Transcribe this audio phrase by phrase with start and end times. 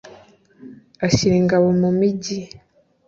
[1.05, 2.37] ashyira ingabo mu migi